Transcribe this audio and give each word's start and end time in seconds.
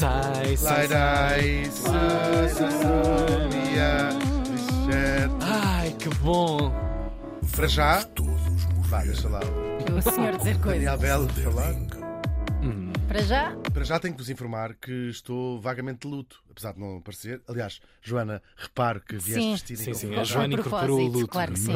Sai, 0.00 0.56
sai, 0.56 0.88
sai. 0.88 1.70
Ai, 5.42 5.94
que 5.98 6.08
bom. 6.22 6.72
Para 7.54 7.66
já, 7.66 8.02
vá, 8.88 9.02
deixa 9.02 9.28
lá 9.28 9.40
o 9.40 10.02
senhor 10.02 10.36
dizer 10.38 10.58
Daniel 10.58 10.98
coisas. 10.98 11.00
Belo 11.00 11.28
falar. 11.28 11.99
Para 13.10 13.22
já, 13.22 13.56
Para 13.74 13.82
já 13.82 13.98
tenho 13.98 14.14
que 14.14 14.20
vos 14.20 14.30
informar 14.30 14.72
que 14.74 15.08
estou 15.08 15.60
vagamente 15.60 16.06
de 16.06 16.06
luto, 16.06 16.40
apesar 16.48 16.74
de 16.74 16.78
não 16.78 17.00
parecer. 17.00 17.42
Aliás, 17.48 17.80
Joana, 18.00 18.40
reparo 18.56 19.00
que 19.00 19.16
vieste 19.16 19.42
Sim. 19.42 19.50
vestida 19.50 19.82
Sim, 19.82 19.90
em 19.90 19.94
sim, 19.94 20.14
a. 20.14 20.22
Joana 20.22 20.54
incorporou 20.54 21.00
o 21.00 21.06
luto. 21.08 21.26
claro 21.26 21.52
que 21.52 21.58
sim. 21.58 21.72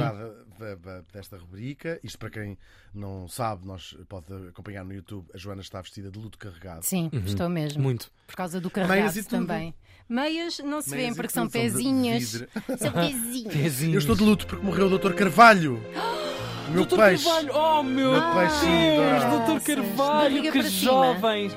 desta 1.13 1.37
rubrica. 1.37 1.99
Isto 2.05 2.21
para 2.21 2.31
quem 2.31 2.57
não 2.95 3.27
sabe, 3.27 3.67
nós 3.67 3.97
pode 4.09 4.33
acompanhar 4.49 4.85
no 4.85 4.95
YouTube. 4.95 5.27
A 5.35 5.37
Joana 5.37 5.61
está 5.61 5.81
vestida 5.81 6.09
de 6.09 6.21
luto 6.21 6.39
carregado. 6.39 6.85
sim, 6.85 7.11
estou 7.27 7.49
mesmo. 7.49 7.83
Muito. 7.83 8.13
Por 8.29 8.37
causa 8.37 8.61
do 8.61 8.71
carregado 8.71 9.25
também. 9.25 9.75
Meias 10.09 10.61
não 10.61 10.81
se 10.81 10.91
Meias 10.91 11.15
e 11.15 11.17
porque 11.17 11.33
são 11.33 11.49
pezinhas. 11.49 12.45
São 12.79 12.93
pezinhos. 12.95 13.53
Pezinhos. 13.53 13.95
Eu 13.95 13.99
estou 13.99 14.15
de 14.15 14.23
luto 14.23 14.47
porque 14.47 14.65
morreu 14.65 14.87
o 14.87 14.99
Dr. 14.99 15.15
Carvalho. 15.15 15.83
Meu 16.69 16.87
Doutor 16.87 16.99
peixe. 16.99 17.25
Carvalho, 17.25 17.53
oh 17.55 17.83
meu 17.83 18.11
Meu 18.13 18.23
peixinho 18.35 19.03
Deus. 19.03 19.25
Doutor 19.25 19.61
Graças. 19.61 19.65
Carvalho, 19.97 20.53
que 20.53 20.63
jovem. 20.63 21.51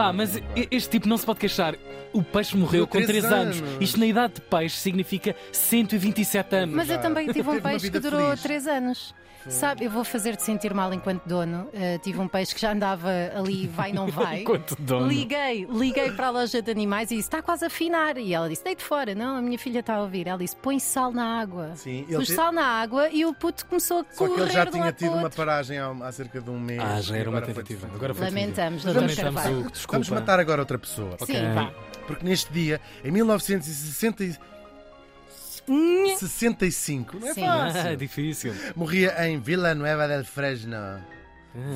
Pá, 0.00 0.12
mas 0.14 0.36
e- 0.36 0.42
este 0.70 0.88
tipo 0.90 1.06
não 1.08 1.18
se 1.18 1.26
pode 1.26 1.38
queixar. 1.40 1.74
O 2.12 2.22
peixe 2.22 2.56
morreu 2.56 2.86
com 2.86 2.98
três 3.04 3.06
3 3.22 3.24
anos. 3.26 3.58
anos. 3.60 3.76
Isto 3.80 4.00
na 4.00 4.06
idade 4.06 4.34
de 4.34 4.40
peixe 4.40 4.76
significa 4.76 5.36
127 5.52 6.56
anos. 6.56 6.74
Mas 6.74 6.88
eu 6.90 6.98
também 7.00 7.26
tive 7.26 7.40
um 7.48 7.52
Teve 7.52 7.58
uma 7.58 7.70
peixe 7.70 7.86
que 7.90 7.98
vida 7.98 8.10
durou 8.10 8.26
feliz. 8.28 8.42
3 8.42 8.66
anos. 8.66 9.14
Sabe, 9.48 9.86
eu 9.86 9.90
vou 9.90 10.04
fazer-te 10.04 10.42
sentir 10.42 10.74
mal 10.74 10.92
enquanto 10.92 11.24
dono. 11.26 11.62
Uh, 11.72 11.98
tive 12.02 12.20
um 12.20 12.28
peixe 12.28 12.54
que 12.54 12.60
já 12.60 12.72
andava 12.72 13.08
ali, 13.34 13.66
vai, 13.68 13.90
não 13.90 14.06
vai. 14.06 14.40
Enquanto 14.44 14.76
dono. 14.78 15.08
Liguei, 15.08 15.66
liguei 15.70 16.10
para 16.10 16.26
a 16.26 16.30
loja 16.30 16.60
de 16.60 16.70
animais 16.70 17.10
e 17.10 17.16
disse: 17.16 17.26
está 17.28 17.40
quase 17.40 17.64
a 17.64 17.68
afinar. 17.68 18.18
E 18.18 18.34
ela 18.34 18.50
disse: 18.50 18.62
deite 18.62 18.84
fora. 18.84 19.14
Não, 19.14 19.36
a 19.38 19.40
minha 19.40 19.58
filha 19.58 19.80
está 19.80 19.94
a 19.94 20.02
ouvir. 20.02 20.26
Ela 20.26 20.38
disse: 20.38 20.54
põe 20.54 20.78
sal 20.78 21.10
na 21.10 21.40
água. 21.40 21.72
Sim, 21.74 22.04
ele 22.06 22.18
Pus 22.18 22.26
te- 22.26 22.34
sal 22.34 22.52
na 22.52 22.66
água 22.66 23.08
e 23.08 23.24
o 23.24 23.32
puto 23.32 23.64
começou 23.64 24.00
a 24.00 24.04
Só 24.12 24.26
correr 24.26 24.34
que 24.34 24.40
ele 24.42 24.50
já 24.50 24.64
de 24.64 24.68
um 24.68 24.72
tinha 24.72 24.84
lado 24.84 24.92
para 24.94 24.98
tido 24.98 25.08
o 25.08 25.14
uma 25.14 25.22
outro. 25.22 25.36
paragem 25.38 25.78
há, 25.78 25.88
há 26.02 26.12
cerca 26.12 26.38
de 26.38 26.50
um 26.50 26.60
mês. 26.60 26.82
Ah, 26.84 27.00
já 27.00 27.16
era 27.16 27.30
uma 27.30 27.38
Agora 27.38 27.54
foi 27.54 27.62
tentativa. 27.64 27.86
Agora 27.94 28.12
foi 28.14 28.26
Lamentamos, 28.26 28.84
doutor 28.84 29.00
Lamentamos 29.00 29.34
Carvalho. 29.42 29.66
o 29.66 29.70
desculpa. 29.98 30.06
Vamos 30.06 30.08
matar 30.10 30.40
agora 30.40 30.62
outra 30.62 30.78
pessoa. 30.78 31.16
Ok. 31.20 31.34
Sim, 31.34 31.52
vá. 31.54 31.72
Porque 32.06 32.24
neste 32.24 32.52
dia, 32.52 32.80
em 33.04 33.10
1960 33.10 34.24
e- 34.24 34.36
Nha. 35.68 36.16
65, 36.16 37.18
não 37.20 37.28
é 37.28 37.34
Sim. 37.34 37.44
Ah, 37.44 37.70
fácil, 37.72 37.96
difícil. 37.96 38.54
morria 38.74 39.14
em 39.28 39.38
Vila 39.38 39.72
Nueva 39.74 40.08
del 40.08 40.24
Fresno. 40.24 40.74
Ah, 40.74 41.00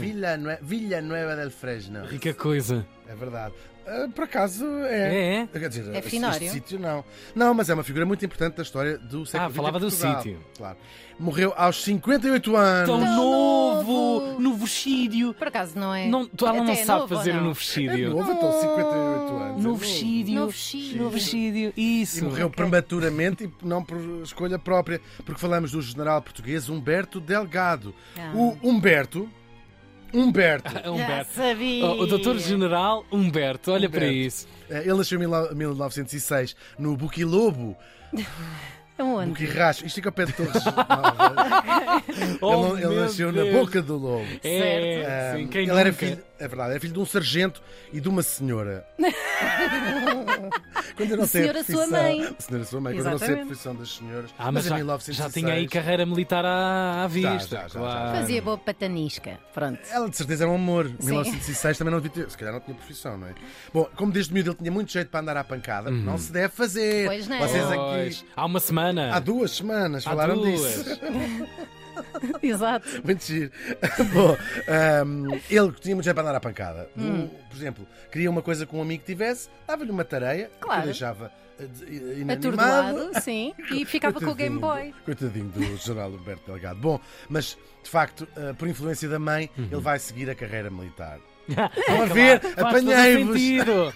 Vila, 0.00 0.36
Nue... 0.36 0.58
Villa 0.62 1.00
Nueva 1.00 1.36
del 1.36 1.50
Fresno. 1.52 2.04
rica 2.06 2.32
coisa. 2.34 2.84
É 3.08 3.14
verdade. 3.14 3.54
Ah, 3.86 4.08
por 4.14 4.24
acaso 4.24 4.64
é. 4.84 5.14
É, 5.14 5.34
é. 5.54 5.58
Quer 5.58 5.68
dizer, 5.68 5.94
É 5.94 6.02
finório? 6.02 6.50
Sítio 6.50 6.78
não. 6.78 7.04
Não, 7.34 7.52
mas 7.54 7.68
é 7.68 7.74
uma 7.74 7.84
figura 7.84 8.06
muito 8.06 8.24
importante 8.24 8.56
da 8.56 8.62
história 8.62 8.96
do 8.98 9.26
século 9.26 9.50
Ah, 9.50 9.54
falava 9.54 9.78
do 9.78 9.90
sítio. 9.90 10.38
Claro. 10.56 10.76
Morreu 11.18 11.52
aos 11.56 11.82
58 11.84 12.56
anos. 12.56 12.88
Tão 12.88 12.98
Tão 12.98 13.16
novo, 13.16 13.92
novo. 13.92 14.40
no. 14.40 15.34
Por 15.34 15.48
acaso 15.48 15.78
não 15.78 15.94
é. 15.94 16.08
Não, 16.08 16.26
tu, 16.26 16.46
ela 16.46 16.58
não 16.64 16.70
é 16.72 16.76
sabe 16.76 17.00
novo 17.00 17.14
ou 17.14 17.18
fazer 17.18 17.32
não? 17.34 17.42
no 17.44 17.50
É 17.50 18.08
novo, 18.08 18.32
então 18.32 18.52
58 18.60 19.34
anos. 19.36 19.58
é 19.58 19.62
No 19.62 19.62
novo. 19.62 19.76
vexídio. 19.76 21.68
No. 21.68 21.72
E 21.76 22.02
Isso. 22.02 22.24
morreu 22.24 22.50
prematuramente 22.50 23.44
e 23.44 23.66
não 23.66 23.84
por 23.84 23.98
escolha 24.22 24.58
própria, 24.58 25.00
porque 25.24 25.40
falamos 25.40 25.72
do 25.72 25.80
general 25.82 26.20
português 26.22 26.68
Humberto 26.68 27.20
Delgado. 27.20 27.94
Ah. 28.18 28.32
O 28.34 28.56
Humberto. 28.62 29.28
Humberto. 30.14 30.70
É 30.78 30.82
Já 30.84 30.90
Humberto. 30.90 31.32
sabia. 31.34 31.84
Oh, 31.84 32.02
o 32.02 32.06
doutor 32.06 32.38
General 32.38 33.04
Humberto, 33.10 33.72
olha 33.72 33.88
para 33.90 34.00
Humberto. 34.06 34.16
isso. 34.16 34.48
eh, 34.70 34.82
Ele 34.84 34.94
nasceu 34.94 35.16
em 35.20 35.26
mil- 35.26 35.54
1906 35.54 36.54
no 36.78 36.96
Buquilobo, 36.96 37.76
Aonde? 38.96 39.30
Buquirracho. 39.30 39.84
Isto 39.84 39.96
fica 39.96 40.08
ao 40.08 40.12
pé 40.12 40.24
de 40.26 40.32
Torres. 40.34 40.52
Oh, 42.40 42.76
ele 42.76 42.84
ele 42.86 43.00
nasceu 43.00 43.32
na 43.32 43.42
Deus. 43.42 43.54
boca 43.56 43.82
do 43.82 43.96
lobo. 43.96 44.26
É, 44.42 45.04
Ah, 45.32 45.36
sim, 45.36 45.46
quem 45.48 45.62
ele 45.62 45.70
era 45.72 45.84
nunca? 45.90 45.92
filho, 46.06 46.22
é 46.38 46.48
verdade, 46.48 46.70
era 46.72 46.80
filho 46.80 46.92
de 46.92 46.98
um 47.00 47.06
sargento 47.06 47.62
e 47.92 48.00
de 48.00 48.08
uma 48.08 48.22
senhora. 48.22 48.86
quando 50.96 51.10
eu 51.10 51.16
não 51.16 51.26
sei 51.26 51.42
a 51.42 51.44
Senhora 51.44 51.64
sua 51.64 51.74
profissão- 51.76 52.02
mãe. 52.02 52.36
Senhora 52.38 52.64
sua 52.64 52.80
mãe, 52.80 52.94
quando 52.94 53.06
eu 53.06 53.10
não 53.12 53.18
sei 53.18 53.34
a 53.34 53.36
profissão 53.38 53.74
das 53.74 53.96
senhoras. 53.96 54.30
Ah, 54.38 54.52
mas, 54.52 54.66
em 54.66 54.68
já, 54.70 54.74
1906, 54.76 55.16
já 55.16 55.30
tinha 55.30 55.54
aí 55.54 55.68
carreira 55.68 56.06
militar 56.06 56.44
à, 56.44 57.04
à 57.04 57.06
vista. 57.08 57.56
já, 57.56 57.62
já, 57.62 57.68
já. 57.68 57.78
claro. 57.80 58.18
Fazia 58.18 58.42
boa 58.42 58.58
patanisca. 58.58 59.38
Pronto. 59.52 59.78
Ela 59.90 60.08
de 60.08 60.16
certeza 60.16 60.44
era 60.44 60.50
um 60.52 60.56
amor. 60.56 60.86
Sim. 61.00 61.06
1906 61.10 61.78
também 61.78 61.92
não 61.92 62.00
devia 62.00 62.24
ter. 62.24 62.30
Se 62.30 62.38
calhar 62.38 62.54
não 62.54 62.60
tinha 62.60 62.76
profissão, 62.76 63.16
não 63.18 63.26
é? 63.28 63.34
Bom, 63.72 63.88
como 63.96 64.12
desde 64.12 64.32
miúdo 64.32 64.50
ele 64.50 64.56
tinha 64.58 64.70
muito 64.72 64.92
jeito 64.92 65.08
para 65.08 65.20
andar 65.20 65.36
à 65.36 65.44
pancada, 65.44 65.90
não 65.90 66.18
se 66.18 66.32
deve 66.32 66.52
fazer. 66.54 67.06
Pois 67.06 67.28
não. 67.28 67.38
Vocês 67.38 67.64
Pois, 67.64 68.16
aqui. 68.18 68.26
Há 68.36 68.44
uma 68.46 68.60
semana. 68.60 69.14
Há 69.14 69.18
duas 69.20 69.50
semanas 69.52 70.06
Há 70.06 70.10
falaram 70.10 70.36
duas. 70.36 70.60
disso. 70.60 71.00
Exato. 72.42 72.88
Muito 73.04 73.24
giro. 73.24 73.50
Bom, 74.12 74.36
ahm, 74.68 75.40
ele 75.50 75.72
tinha 75.80 75.94
muito 75.94 76.04
jeito 76.04 76.14
para 76.14 76.22
andar 76.24 76.36
à 76.36 76.40
pancada. 76.40 76.88
Hum. 76.96 77.28
Por 77.48 77.56
exemplo, 77.56 77.86
queria 78.10 78.30
uma 78.30 78.42
coisa 78.42 78.66
que 78.66 78.74
um 78.74 78.82
amigo 78.82 79.02
tivesse, 79.04 79.48
dava-lhe 79.66 79.90
uma 79.90 80.04
tareia, 80.04 80.46
que 80.54 80.58
Claro. 80.60 80.82
o 80.82 80.84
deixava 80.86 81.32
eh, 81.58 81.66
de- 81.66 82.20
inanimado. 82.20 82.32
Atordoado, 82.48 83.20
sim. 83.20 83.54
E 83.70 83.84
ficava 83.84 84.20
com 84.20 84.26
o 84.30 84.34
Game 84.34 84.58
Boy. 84.58 84.92
Coitadinho 85.04 85.48
do 85.50 85.76
general 85.76 86.10
Humberto 86.10 86.50
Delgado. 86.50 86.80
Bom, 86.80 87.00
mas 87.28 87.56
de 87.82 87.90
facto, 87.90 88.26
eh, 88.36 88.52
por 88.54 88.66
influência 88.68 89.08
da 89.08 89.18
mãe, 89.18 89.50
Uhum. 89.56 89.68
ele 89.70 89.80
vai 89.80 89.98
seguir 89.98 90.28
a 90.30 90.34
carreira 90.34 90.70
militar. 90.70 91.18
Estão 91.46 92.00
a 92.02 92.06
ver, 92.06 92.40
Faz 92.40 92.54
todo 92.54 92.64
o 92.64 92.68
apanhei-vos. 92.68 93.38
sentido. 93.38 93.94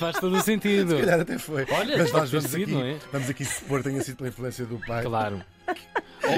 Faz 0.00 0.18
todo 0.18 0.34
o 0.36 0.40
sentido. 0.40 0.96
Se 0.96 1.00
calhar 1.02 1.20
até 1.20 1.38
foi. 1.38 1.66
Olha, 1.70 1.98
mas 1.98 2.10
nós 2.10 2.30
vamos 2.30 2.50
sido, 2.50 2.62
aqui, 2.62 2.72
não 2.72 2.82
é? 2.86 2.96
vamos 3.12 3.28
aqui 3.28 3.44
supor 3.44 3.82
que 3.82 3.90
tenha 3.90 4.02
sido 4.02 4.16
pela 4.16 4.28
influência 4.30 4.64
do 4.64 4.78
pai. 4.86 5.04
Claro. 5.04 5.44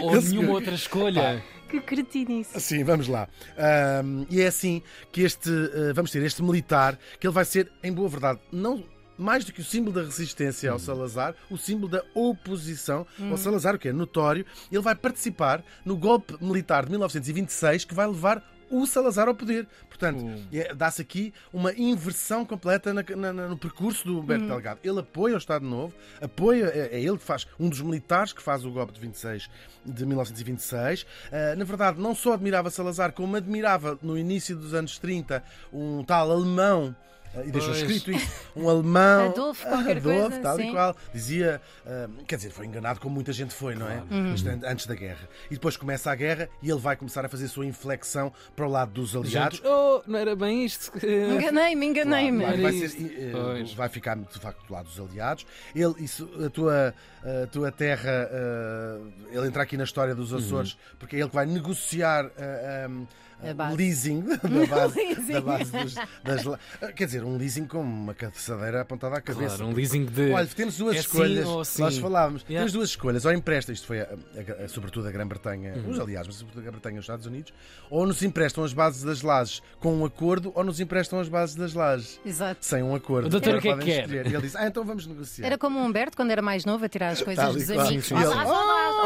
Ou, 0.03 0.21
nenhuma 0.21 0.53
outra 0.53 0.75
escolha. 0.75 1.43
Que 1.69 1.81
cretinice. 1.81 2.59
Sim, 2.60 2.82
vamos 2.82 3.09
lá. 3.09 3.28
Ahm, 3.56 4.25
e 4.31 4.41
é 4.41 4.47
assim 4.47 4.82
que 5.12 5.21
este, 5.22 5.50
eh, 5.50 5.93
vamos 5.93 6.10
ter 6.10 6.22
este 6.22 6.43
militar, 6.43 6.99
que 7.21 7.26
ele 7.26 7.34
vai 7.34 7.44
ser, 7.44 7.71
em 7.82 7.93
boa 7.93 8.09
verdade, 8.09 8.41
não 8.50 8.82
mais 9.19 9.44
do 9.44 9.53
que 9.53 9.60
o 9.60 9.65
símbolo 9.65 9.93
da 9.93 10.03
resistência 10.03 10.71
ao 10.71 10.78
Salazar, 10.78 11.34
o 11.50 11.59
símbolo 11.59 11.88
da 11.88 12.03
oposição 12.15 13.04
ao 13.31 13.37
Salazar, 13.37 13.75
o 13.75 13.78
que 13.78 13.88
é 13.88 13.93
notório. 13.93 14.47
Ele 14.71 14.81
vai 14.81 14.94
participar 14.94 15.62
no 15.84 15.97
golpe 15.97 16.37
militar 16.41 16.84
de 16.84 16.91
1926 16.91 17.84
que 17.84 17.94
vai 17.94 18.06
levar 18.06 18.43
o 18.71 18.87
Salazar 18.87 19.29
ao 19.29 19.34
poder. 19.34 19.67
Portanto, 19.89 20.25
é- 20.53 20.75
dá-se 20.75 21.03
aqui 21.03 21.33
uma 21.53 21.73
inversão 21.73 22.45
completa 22.45 22.93
na- 22.95 23.03
na- 23.17 23.33
na- 23.33 23.49
no 23.49 23.56
percurso 23.56 24.05
do 24.06 24.19
Humberto 24.21 24.45
Delgado. 24.49 24.81
Ele 24.84 25.01
apoia 25.01 25.34
o 25.34 25.39
Estado 25.39 25.65
Novo, 25.65 25.95
apoia, 26.21 26.67
é, 26.75 26.97
é 26.97 27.01
ele 27.01 27.19
que 27.19 27.25
faz, 27.25 27.47
um 27.59 27.69
dos 27.69 27.81
militares 27.81 28.33
que 28.33 28.43
faz 28.43 28.65
o 28.65 28.71
golpe 28.71 28.93
de 28.93 29.01
26 29.01 29.49
de 29.84 30.05
1926. 30.06 31.06
Ah, 31.33 31.56
na 31.56 31.65
verdade, 31.65 32.01
não 32.01 32.15
só 32.15 32.34
admirava 32.34 32.71
Salazar, 32.71 33.12
como 33.12 33.37
admirava 33.37 33.99
no 34.03 34.17
início 34.19 34.56
dos 34.56 34.75
anos 34.75 34.99
30 34.99 35.43
um 35.73 36.05
tal 36.05 36.31
alemão. 36.31 36.95
Ah, 37.34 37.43
E 37.44 37.50
deixou 37.50 37.71
Pois. 37.72 37.83
escrito 37.83 38.11
isso, 38.12 38.31
um 38.56 38.69
alemão. 38.69 39.31
Adolfo, 39.31 39.66
qualquer 39.66 39.97
Adolfo, 39.99 40.21
coisa, 40.31 40.41
tal 40.43 40.56
sim. 40.56 40.69
e 40.69 40.72
qual. 40.72 40.97
Dizia, 41.12 41.61
ah, 41.87 42.09
quer 42.27 42.37
dizer, 42.37 42.50
foi 42.50 42.66
enganado 42.66 43.00
como 43.00 43.15
muita 43.15 43.33
gente 43.33 43.55
foi, 43.55 43.75
não 43.75 43.89
é? 43.89 44.03
Isto 44.34 44.49
an- 44.49 44.61
antes 44.65 44.87
da 44.87 44.94
guerra. 44.94 45.28
E 45.50 45.55
depois 45.55 45.77
começa 45.77 46.11
a 46.11 46.15
guerra 46.15 46.49
e 46.62 46.71
ele 46.71 46.81
vai 46.81 46.97
começar 46.97 47.25
a 47.25 47.28
fazer 47.28 47.47
a 47.47 47.49
sua 47.49 47.67
inflexão 47.67 48.33
para 48.56 48.67
o 48.67 48.71
lado 48.71 48.93
dos 48.93 49.15
aliados. 49.17 49.59
Gente, 49.59 49.67
oh, 49.69 50.03
não 50.06 50.19
era 50.19 50.34
bem 50.37 50.65
isto. 50.65 50.93
que- 50.93 51.06
Enganei-me, 51.06 51.87
enganei-me. 51.87 52.44
Claro, 52.44 52.62
vai, 52.62 52.72
ser, 52.72 53.03
eh, 53.03 53.31
Pois. 53.33 53.75
vai 53.75 53.88
ficar 53.88 54.17
de 54.17 54.38
facto 54.38 54.67
do 54.67 54.72
lado 54.72 54.87
dos 54.87 54.99
aliados. 55.00 55.47
Ele, 55.75 55.94
isso, 55.99 56.28
a, 56.44 56.50
tua, 56.50 56.94
a 57.43 57.47
tua 57.47 57.71
terra, 57.72 58.28
eh, 58.31 58.99
ele 59.33 59.47
entra 59.47 59.62
aqui 59.62 59.77
na 59.77 59.84
história 59.84 60.15
dos 60.15 60.33
Açores, 60.33 60.77
porque 60.99 61.17
é 61.17 61.21
ele 61.21 61.28
que 61.28 61.34
vai 61.34 61.47
negociar 61.47 62.31
eh, 62.37 62.87
um, 62.88 63.06
A 63.43 63.54
base. 63.54 63.76
leasing 63.76 64.21
da 64.43 64.66
base, 64.76 64.97
Leasing. 64.99 65.32
da 65.32 65.41
base 65.41 65.71
dos, 65.72 65.94
das. 66.25 66.44
la- 66.44 66.59
Quer 66.94 67.04
dizer, 67.06 67.25
um 67.25 67.37
leasing 67.37 67.66
com 67.66 67.81
uma 67.81 68.12
caçadeira 68.15 68.81
apontada 68.81 69.17
à 69.17 69.20
cabeça. 69.20 69.56
Claro, 69.58 69.70
um 69.73 69.75
leasing 69.75 70.06
de. 70.06 70.32
Olha, 70.32 70.46
temos 70.46 70.76
duas 70.76 70.96
é 70.96 71.00
sim 71.02 71.06
escolhas. 71.06 71.46
ou 71.46 71.64
sim. 71.64 71.82
Nós 71.82 71.99
falávamos. 71.99 72.43
Yeah. 72.43 72.58
Temos 72.61 72.73
duas 72.73 72.88
escolhas. 72.90 73.25
Ou 73.25 73.32
empresta, 73.32 73.73
isto 73.73 73.87
foi 73.87 74.00
a- 74.00 74.08
a- 74.08 74.64
a- 74.64 74.69
sobretudo 74.69 75.06
a 75.06 75.11
Grã-Bretanha, 75.12 75.75
Uhum. 75.76 75.90
os 75.90 76.00
aliados, 76.00 76.26
mas 76.29 76.37
sobretudo 76.37 76.61
a 76.61 76.62
Grã-Bretanha 76.64 76.96
e 76.96 76.99
os 76.99 77.05
Estados 77.05 77.26
Unidos, 77.26 77.52
ou 77.90 78.06
nos 78.06 78.23
emprestam 78.23 78.64
as 78.64 78.73
bases 78.73 79.02
das 79.05 79.23
lajes 79.23 79.62
com 79.79 79.94
um 79.94 80.05
acordo, 80.05 80.50
ou 80.55 80.64
nos 80.64 80.81
emprestam 80.81 81.20
as 81.20 81.29
bases 81.29 81.55
das 81.55 81.75
lajes 81.75 82.20
Exato. 82.26 82.64
sem 82.64 82.82
um 82.82 82.94
acordo. 82.94 83.26
O 83.26 83.31
doutor 83.31 83.56
o 83.56 83.61
que 83.61 83.69
é 83.69 83.70
que 83.73 83.76
podem 83.79 83.87
quer? 83.94 84.00
escolher. 84.02 84.26
E 84.26 84.34
ele 84.34 84.43
disse: 84.43 84.56
Ah, 84.56 84.67
então 84.67 84.84
vamos 84.84 85.06
negociar. 85.06 85.46
Era 85.46 85.56
como 85.58 85.79
o 85.79 85.82
Humberto 85.84 86.17
quando 86.17 86.31
era 86.32 86.43
mais 86.43 86.64
novo 86.64 86.84
a 86.84 86.88
tirar 86.88 87.11
as 87.11 87.23
coisas 87.23 87.44
Tal 87.44 87.52
dos 87.55 87.70
amigos. 87.70 87.88
Sim, 87.88 88.00
sim. 88.00 88.14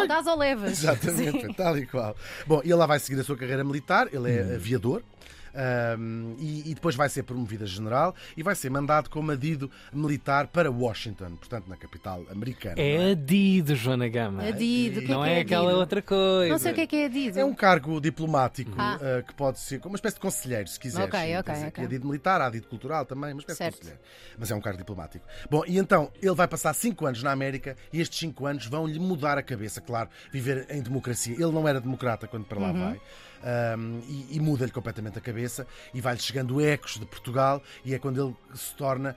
Ou 0.01 0.09
dás 0.09 0.27
ou 0.27 0.37
levas. 0.39 0.73
Exatamente, 0.73 1.47
Sim. 1.47 1.53
tal 1.53 1.77
e 1.79 1.87
qual. 1.87 2.17
Bom, 2.47 2.61
e 2.65 2.69
ele 2.69 2.75
lá 2.75 2.87
vai 2.87 2.99
seguir 2.99 3.21
a 3.21 3.25
sua 3.25 3.37
carreira 3.37 3.63
militar, 3.65 4.09
ele 4.13 4.31
é 4.31 4.43
Hum. 4.43 4.55
aviador. 4.57 5.03
Um, 5.55 6.37
e, 6.39 6.71
e 6.71 6.75
depois 6.75 6.95
vai 6.95 7.09
ser 7.09 7.23
promovido 7.25 7.65
a 7.65 7.67
general 7.67 8.15
e 8.37 8.43
vai 8.43 8.55
ser 8.55 8.71
mandado 8.71 9.11
como 9.11 9.31
adido 9.33 9.71
militar 9.93 10.47
para 10.47 10.71
Washington, 10.71 11.37
portanto, 11.37 11.69
na 11.69 11.77
capital 11.77 12.25
americana. 12.31 12.77
não 12.77 12.83
É 12.83 13.11
adido, 13.13 13.75
Joana 13.77 14.09
Gama. 14.09 14.43
Adido, 14.45 15.01
o 15.01 15.03
que 15.05 15.13
é 15.13 15.15
Não 15.15 15.23
que 15.23 15.29
é, 15.29 15.39
é 15.39 15.41
aquela 15.41 15.65
adido? 15.67 15.79
outra 15.81 16.03
coisa. 16.03 16.49
Não 16.53 16.59
sei 16.59 16.73
o 16.73 16.75
que 16.75 16.81
é 16.81 16.87
que 16.87 16.97
é 16.97 17.05
adido. 17.07 17.39
É 17.39 17.45
um 17.45 17.55
cargo 17.55 18.01
diplomático 18.01 18.73
Ah. 18.79 18.97
uh, 18.97 19.27
que 19.27 19.35
pode 19.35 19.59
ser 19.61 19.79
como 19.81 19.93
uma 19.93 19.97
espécie 19.97 20.15
de 20.17 20.21
conselheiro, 20.21 20.69
se 20.69 20.81
quiseres. 20.81 21.07
Ok, 21.09 21.19
ok, 21.39 21.43
Tens 21.55 21.59
aqui 21.65 21.69
ok. 21.81 21.85
adido 21.85 22.07
militar, 22.07 22.41
há 22.41 22.47
adido 22.47 22.67
cultural 22.67 23.05
também, 23.05 23.33
uma 23.33 23.41
espécie 23.41 23.59
Certo. 23.59 23.75
de 23.75 23.79
conselheiro. 23.81 24.03
Mas 24.39 24.51
é 24.51 24.55
um 24.55 24.61
cargo 24.61 24.79
diplomático. 24.79 25.25
Bom, 25.51 25.63
e 25.67 25.79
então 25.79 26.11
ele 26.23 26.35
vai 26.35 26.49
passar 26.49 26.73
cinco 26.75 27.05
anos 27.07 27.23
na 27.23 27.31
América 27.31 27.77
e 27.93 28.01
estes 28.01 28.19
cinco 28.19 28.47
anos 28.47 28.67
vão-lhe 28.67 28.99
mudar 28.99 29.37
a 29.39 29.43
cabeça, 29.43 29.81
claro, 29.81 30.09
viver 30.33 30.67
em 30.71 30.81
democracia. 30.83 31.35
Ele 31.35 31.53
não 31.53 31.69
era 31.69 31.81
democrata 31.81 32.27
quando 32.27 32.45
para 32.45 32.59
lá 32.59 32.71
Uhum. 32.73 32.89
vai. 32.91 33.01
Um, 33.79 34.01
e, 34.09 34.37
e 34.37 34.41
muda-lhe 34.41 34.71
completamente 34.71 35.19
a 35.19 35.21
cabeça 35.21 35.67
e 35.93 36.01
vai-lhe 36.01 36.21
chegando 36.21 36.61
ecos 36.61 36.99
de 36.99 37.07
Portugal 37.07 37.63
e 37.85 37.95
é 37.95 37.99
quando 37.99 38.23
ele 38.25 38.37
se 38.55 38.75
torna 38.75 39.17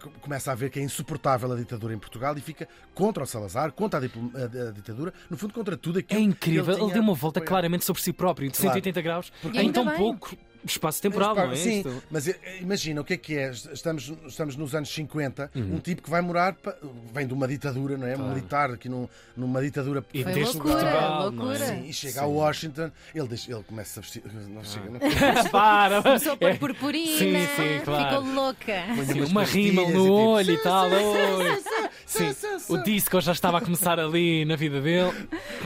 co- 0.00 0.10
começa 0.20 0.50
a 0.52 0.54
ver 0.54 0.70
que 0.70 0.78
é 0.78 0.82
insuportável 0.82 1.52
a 1.52 1.56
ditadura 1.56 1.94
em 1.94 1.98
Portugal 1.98 2.36
e 2.36 2.40
fica 2.40 2.68
contra 2.94 3.22
o 3.22 3.26
Salazar, 3.26 3.72
contra 3.72 4.00
a, 4.00 4.70
ditadura, 4.72 5.12
no 5.30 5.36
fundo 5.36 5.52
contra 5.54 5.76
tudo 5.76 5.98
É 5.98 6.00
aquilo 6.00 6.20
que 6.20 6.26
incrível. 6.26 6.64
Ele, 6.74 6.76
tinha 6.82 6.94
deu 6.94 7.02
uma 7.02 7.14
volta 7.14 7.38
apoiado. 7.38 7.48
claramente 7.48 7.84
sobre 7.84 8.02
si 8.02 8.12
próprio, 8.12 8.50
de 8.50 8.56
Claro. 8.56 8.72
180 8.74 9.02
graus, 9.02 9.32
Porque 9.42 9.58
em 9.60 9.70
tão 9.72 9.84
bem. 9.86 9.96
pouco 9.96 10.36
espaço 10.72 11.00
temporal, 11.02 11.34
não 11.34 11.50
é? 11.52 11.56
Sim, 11.56 11.78
Isto- 11.78 12.02
mas 12.10 12.26
imagina 12.60 13.00
o 13.00 13.04
que 13.04 13.14
é 13.14 13.16
que 13.16 13.36
é. 13.36 13.50
Estamos, 13.50 14.12
estamos 14.26 14.56
nos 14.56 14.74
anos 14.74 14.88
50, 14.92 15.50
Uhum. 15.54 15.76
um 15.76 15.78
tipo 15.78 16.02
que 16.02 16.10
vai 16.10 16.20
morar, 16.20 16.54
pa- 16.54 16.76
vem 17.12 17.26
de 17.26 17.32
uma 17.34 17.46
ditadura, 17.48 17.96
não 17.96 18.06
é? 18.06 18.16
Militar, 18.16 18.70
aqui 18.72 18.88
num- 18.88 19.08
numa 19.36 19.60
ditadura. 19.62 20.04
E 20.12 20.24
desde 20.24 20.42
loucura, 20.56 20.74
Portugal, 20.74 21.20
é? 21.20 21.24
loucura. 21.24 21.58
Sim, 21.66 21.84
e 21.88 21.92
chega 21.92 22.22
a 22.22 22.26
Washington, 22.26 22.90
ele, 23.14 23.28
deixa, 23.28 23.52
ele 23.52 23.62
começa 23.64 24.00
a 24.00 24.02
vestir. 24.02 24.22
Não 24.48 24.64
chega, 24.64 24.90
não 24.90 25.00
Para! 25.50 26.02
Começou 26.02 26.32
a 26.32 26.36
pôr 26.36 26.50
É. 26.50 26.54
purpurina, 26.54 27.18
Sim, 27.18 27.46
sim, 27.56 27.84
claro. 27.84 28.16
ficou 28.22 28.34
louca. 28.34 28.82
Sim, 29.12 29.20
uma 29.22 29.40
pastilhas 29.42 29.88
no 29.88 30.00
e 30.00 30.02
tipo, 30.02 30.12
olho 30.12 30.50
e 30.52 30.58
tal. 30.58 30.88
sim, 30.90 30.94
oi. 30.96 31.56
sim, 31.56 31.62
Sim, 32.06 32.32
sim, 32.32 32.58
sim. 32.58 32.72
o 32.74 32.82
disco 32.82 33.20
já 33.20 33.32
estava 33.32 33.58
a 33.58 33.60
começar 33.60 33.98
ali 33.98 34.44
na 34.44 34.56
vida 34.56 34.80
dele. 34.80 35.12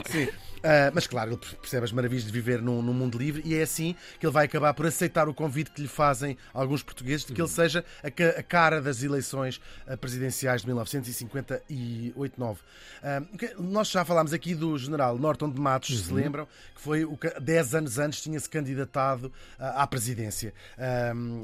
Sim. 0.05 0.27
Ah, 0.63 0.91
mas 0.93 1.07
claro, 1.07 1.31
ele 1.31 1.37
percebe 1.59 1.83
as 1.85 1.91
maravilhas 1.91 2.23
de 2.25 2.31
viver 2.31 2.61
num, 2.61 2.81
num 2.81 2.93
mundo 2.93 3.17
livre 3.17 3.41
e 3.45 3.55
é 3.55 3.63
assim 3.63 3.95
que 4.19 4.25
ele 4.25 4.33
vai 4.33 4.45
acabar 4.45 4.73
por 4.73 4.85
aceitar 4.85 5.27
o 5.27 5.33
convite 5.33 5.71
que 5.71 5.81
lhe 5.81 5.87
fazem 5.87 6.37
alguns 6.53 6.83
portugueses 6.83 7.25
de 7.25 7.33
que 7.33 7.41
ele 7.41 7.47
seja 7.49 7.83
a, 8.03 8.11
ca- 8.11 8.35
a 8.37 8.43
cara 8.43 8.81
das 8.81 9.01
eleições 9.03 9.59
ah, 9.87 9.97
presidenciais 9.97 10.61
de 10.61 10.67
1958-9. 10.67 12.57
Ah, 13.03 13.21
que- 13.37 13.55
nós 13.59 13.89
já 13.89 14.05
falámos 14.05 14.33
aqui 14.33 14.53
do 14.53 14.77
general 14.77 15.17
Norton 15.17 15.49
de 15.49 15.59
Matos, 15.59 16.03
se 16.03 16.13
lembram, 16.13 16.45
que 16.75 16.81
foi 16.81 17.03
o 17.05 17.17
que 17.17 17.29
10 17.39 17.75
anos 17.75 17.97
antes 17.97 18.21
tinha-se 18.21 18.49
candidatado 18.49 19.31
à 19.59 19.85
presidência 19.87 20.53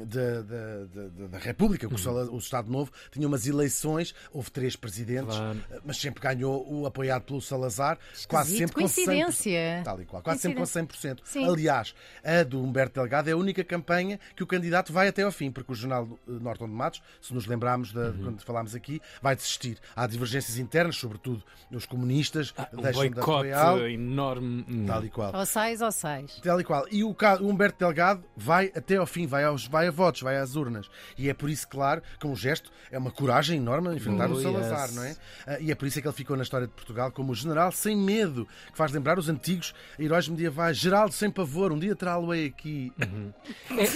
de- 0.06 0.42
de- 0.42 1.08
de- 1.10 1.28
da 1.28 1.38
República, 1.38 1.88
que 1.88 1.94
o 1.94 2.38
Estado 2.38 2.70
Novo 2.70 2.92
tinha 3.10 3.26
umas 3.26 3.46
eleições, 3.46 4.14
houve 4.32 4.50
três 4.50 4.76
presidentes, 4.76 5.36
Claro. 5.36 5.58
mas 5.84 5.96
sempre 5.98 6.22
ganhou 6.22 6.64
o 6.72 6.86
apoiado 6.86 7.22
pelo 7.22 7.40
Salazar, 7.40 7.98
quase 8.28 8.50
Esquisito, 8.54 8.68
sempre 8.68 8.82
com 8.82 8.88
100%. 9.12 9.24
coincidência. 9.24 9.82
Tal 9.84 10.00
e 10.00 10.04
qual, 10.04 10.22
quase 10.22 10.40
sempre 10.40 10.58
com 10.58 10.64
100%. 10.64 11.18
Sim. 11.24 11.48
Aliás, 11.48 11.94
a 12.24 12.42
do 12.42 12.62
Humberto 12.62 13.00
Delgado 13.00 13.28
é 13.28 13.32
a 13.32 13.36
única 13.36 13.62
campanha 13.64 14.18
que 14.36 14.42
o 14.42 14.46
candidato 14.46 14.92
vai 14.92 15.08
até 15.08 15.22
ao 15.22 15.32
fim, 15.32 15.50
porque 15.50 15.72
o 15.72 15.74
jornal 15.74 16.08
eh, 16.28 16.32
Norton 16.32 16.66
de 16.66 16.74
Matos, 16.74 17.02
se 17.20 17.32
nos 17.34 17.46
lembrarmos 17.46 17.92
de, 17.92 17.98
Uhum. 17.98 18.22
quando 18.24 18.42
falámos 18.42 18.74
aqui, 18.74 19.00
vai 19.20 19.34
desistir. 19.36 19.78
Há 19.94 20.06
divergências 20.06 20.58
internas, 20.58 20.96
sobretudo 20.96 21.42
os 21.70 21.84
comunistas, 21.86 22.54
Um 22.72 22.80
deixam 22.82 23.02
de 23.04 23.10
boicote 23.10 23.48
enorme. 23.92 24.64
Tal 24.86 25.04
e 25.04 25.10
qual. 25.10 25.34
Ou 25.34 25.46
sais 25.46 25.80
ou 25.80 25.92
sais. 25.92 26.40
Tal 26.42 26.60
e 26.60 26.64
qual. 26.64 26.86
E 26.90 27.04
o, 27.04 27.08
o 27.40 27.46
Humberto 27.48 27.78
Delgado 27.78 28.24
vai 28.36 28.72
até 28.74 28.96
ao 28.96 29.06
fim, 29.06 29.26
vai, 29.26 29.44
aos, 29.44 29.66
vai 29.66 29.88
a 29.88 29.90
votos, 29.90 30.22
vai 30.22 30.36
às 30.36 30.56
urnas. 30.56 30.88
E 31.16 31.28
é 31.28 31.34
por 31.34 31.50
isso, 31.50 31.66
claro, 31.68 32.02
que 32.18 32.26
um 32.26 32.34
gesto 32.36 32.70
é 32.90 32.98
uma 32.98 33.10
coragem 33.10 33.58
enorme 33.58 33.94
enfrentar 33.94 34.30
Oh, 34.30 34.34
o 34.34 34.42
Salazar, 34.42 34.86
yes. 34.88 34.94
não 34.96 35.02
é? 35.04 35.16
Ah, 35.46 35.60
E 35.60 35.70
é 35.70 35.74
por 35.74 35.86
isso 35.86 35.98
é 35.98 36.02
que 36.02 36.08
ele 36.08 36.14
ficou 36.14 36.36
na 36.36 36.42
história 36.42 36.66
de 36.66 36.72
Portugal 36.72 37.10
como 37.10 37.32
o 37.32 37.34
general 37.34 37.72
sem 37.72 37.96
medo, 37.96 38.46
que 38.70 38.76
faz 38.76 38.92
lembrar 38.98 39.18
os 39.18 39.28
antigos 39.28 39.74
heróis 39.98 40.28
medievais. 40.28 40.76
Geraldo 40.76 41.12
sem 41.14 41.30
pavor, 41.30 41.72
um 41.72 41.78
dia 41.78 41.94
terá-lo-ei 41.96 42.46
aqui. 42.46 42.92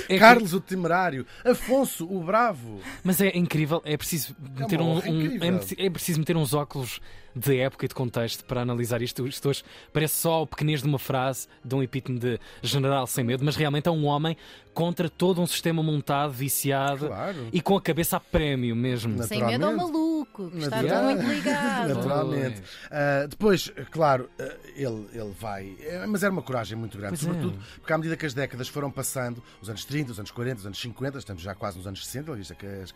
É- 0.09 0.15
é- 0.15 0.19
Carlos 0.19 0.55
o 0.55 0.61
Temerário, 0.61 1.27
Afonso 1.45 2.07
o 2.11 2.23
Bravo. 2.23 2.81
Mas 3.05 3.21
é 3.21 3.37
incrível, 3.37 3.83
é 3.85 3.97
preciso 3.97 4.35
meter 4.59 4.81
uma 4.81 4.95
um, 4.95 4.99
um- 4.99 5.59
é, 5.77 5.87
é 5.87 5.91
preciso 5.91 6.19
meter 6.19 6.37
uns 6.37 6.55
óculos 6.55 7.01
de 7.35 7.59
época 7.61 7.87
e 7.87 7.89
de 7.89 7.95
contexto 7.95 8.45
para 8.45 8.61
analisar 8.61 9.01
isto. 9.01 9.27
Isto 9.27 9.49
hoje 9.49 9.65
parece 9.93 10.17
só 10.17 10.43
o 10.43 10.47
pequenez 10.47 10.83
de 10.83 10.89
uma 10.89 10.99
frase, 10.99 11.49
de 11.65 11.75
um 11.75 11.83
epítome 11.83 12.19
de 12.19 12.39
general 12.63 13.07
sem 13.07 13.25
medo, 13.25 13.43
mas 13.45 13.57
realmente 13.57 13.89
é 13.89 13.91
um 13.91 14.05
homem 14.05 14.37
contra 14.75 15.09
todo 15.09 15.41
um 15.41 15.47
sistema 15.47 15.83
montado, 15.83 16.33
viciado 16.33 17.07
Claro. 17.09 17.49
e 17.53 17.61
com 17.61 17.77
a 17.77 17.81
cabeça 17.83 18.17
a 18.17 18.21
prémio 18.21 18.75
mesmo. 18.75 19.23
Sem 19.25 19.45
medo 19.45 19.67
ao 19.67 19.77
maluco, 19.77 20.51
que 20.51 20.59
está 20.59 20.79
tudo 20.81 21.03
muito 21.05 21.23
ligado. 21.27 21.95
Naturalmente. 21.95 22.63
Ah, 22.91 23.27
depois, 23.29 23.71
claro, 23.91 24.31
ah, 24.41 24.57
ele, 24.75 25.07
ele 25.13 25.35
vai. 25.39 25.77
é, 25.81 26.07
mas 26.07 26.23
era 26.23 26.33
uma 26.33 26.43
coragem 26.43 26.77
muito 26.77 26.97
grande, 26.97 27.19
Pois 27.19 27.23
é. 27.23 27.27
sobretudo 27.27 27.63
porque 27.77 27.93
à 27.93 27.99
medida 27.99 28.17
que 28.17 28.25
as 28.27 28.33
décadas 28.35 28.69
foram 28.69 28.91
passando, 28.91 29.43
os 29.61 29.69
anos 29.69 29.85
30, 29.85 30.13
os 30.13 30.19
anos 30.19 30.31
40, 30.31 30.61
os 30.61 30.67
anos 30.67 30.81
50, 30.81 31.19
estamos 31.19 31.43
já 31.43 31.55
quase 31.55 31.77
nos 31.77 31.87
anos 31.87 32.07
60, 32.07 32.35
visto 32.35 32.55
que 32.55 32.67
as, 32.67 32.95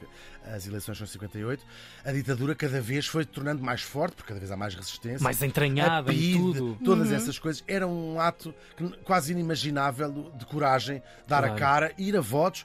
as 0.55 0.67
eleições 0.67 0.96
são 0.99 1.06
58, 1.06 1.64
a 2.05 2.12
ditadura 2.12 2.55
cada 2.55 2.81
vez 2.81 3.06
foi 3.06 3.25
tornando 3.25 3.62
mais 3.62 3.82
forte, 3.82 4.14
porque 4.17 4.29
cada 4.29 4.40
vez 4.40 4.50
há 4.50 4.56
mais 4.56 4.75
resistência. 4.75 5.22
Mais 5.22 5.43
entranhada 5.43 6.11
a 6.11 6.14
em 6.14 6.32
tudo. 6.32 6.79
Todas 6.84 7.12
essas 7.12 7.38
coisas. 7.38 7.62
Era 7.69 7.87
um 7.87 8.19
ato 8.20 8.55
que- 8.76 8.88
quase 9.05 9.32
inimaginável 9.32 10.32
de 10.37 10.46
coragem, 10.46 11.02
dar 11.26 11.44
a 11.44 11.49
Claro. 11.49 11.61
Cara, 11.66 11.92
ir 11.98 12.16
a 12.16 12.20
votos, 12.20 12.64